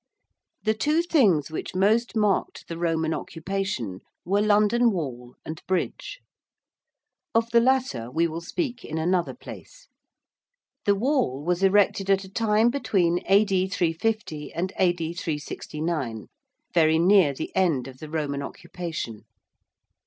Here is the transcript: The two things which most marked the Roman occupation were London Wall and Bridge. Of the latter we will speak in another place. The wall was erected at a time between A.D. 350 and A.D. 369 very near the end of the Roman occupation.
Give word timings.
The 0.63 0.73
two 0.73 1.03
things 1.03 1.51
which 1.51 1.75
most 1.75 2.15
marked 2.15 2.67
the 2.67 2.75
Roman 2.79 3.13
occupation 3.13 3.99
were 4.25 4.41
London 4.41 4.89
Wall 4.89 5.35
and 5.45 5.61
Bridge. 5.67 6.21
Of 7.35 7.51
the 7.51 7.59
latter 7.61 8.09
we 8.09 8.25
will 8.27 8.41
speak 8.41 8.83
in 8.83 8.97
another 8.97 9.35
place. 9.35 9.89
The 10.85 10.95
wall 10.95 11.43
was 11.43 11.61
erected 11.61 12.09
at 12.09 12.23
a 12.23 12.29
time 12.33 12.71
between 12.71 13.21
A.D. 13.27 13.67
350 13.69 14.51
and 14.53 14.73
A.D. 14.79 15.13
369 15.13 16.29
very 16.73 16.97
near 16.97 17.31
the 17.35 17.55
end 17.55 17.87
of 17.87 17.99
the 17.99 18.09
Roman 18.09 18.41
occupation. 18.41 19.25